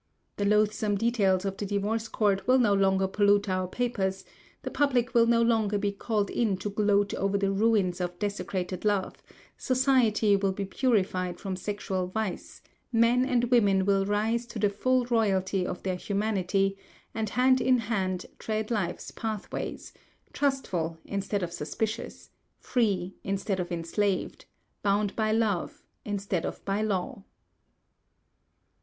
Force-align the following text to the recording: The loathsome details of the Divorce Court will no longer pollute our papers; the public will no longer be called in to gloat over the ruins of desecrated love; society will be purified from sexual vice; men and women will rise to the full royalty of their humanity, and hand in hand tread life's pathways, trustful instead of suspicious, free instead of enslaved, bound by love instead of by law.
The 0.37 0.45
loathsome 0.45 0.95
details 0.95 1.45
of 1.45 1.57
the 1.57 1.65
Divorce 1.67 2.07
Court 2.07 2.47
will 2.47 2.57
no 2.57 2.73
longer 2.73 3.07
pollute 3.07 3.47
our 3.47 3.67
papers; 3.67 4.25
the 4.63 4.71
public 4.71 5.13
will 5.13 5.27
no 5.27 5.43
longer 5.43 5.77
be 5.77 5.91
called 5.91 6.31
in 6.31 6.57
to 6.57 6.71
gloat 6.71 7.13
over 7.13 7.37
the 7.37 7.51
ruins 7.51 8.01
of 8.01 8.17
desecrated 8.17 8.83
love; 8.83 9.21
society 9.59 10.35
will 10.35 10.53
be 10.53 10.65
purified 10.65 11.39
from 11.39 11.55
sexual 11.55 12.07
vice; 12.07 12.63
men 12.91 13.23
and 13.25 13.43
women 13.51 13.85
will 13.85 14.03
rise 14.03 14.47
to 14.47 14.57
the 14.57 14.71
full 14.71 15.05
royalty 15.05 15.67
of 15.67 15.83
their 15.83 15.97
humanity, 15.97 16.79
and 17.13 17.29
hand 17.29 17.61
in 17.61 17.77
hand 17.77 18.25
tread 18.39 18.71
life's 18.71 19.11
pathways, 19.11 19.93
trustful 20.33 20.97
instead 21.05 21.43
of 21.43 21.53
suspicious, 21.53 22.31
free 22.57 23.13
instead 23.23 23.59
of 23.59 23.71
enslaved, 23.71 24.45
bound 24.81 25.15
by 25.15 25.31
love 25.31 25.83
instead 26.03 26.43
of 26.43 26.65
by 26.65 26.81
law. 26.81 27.21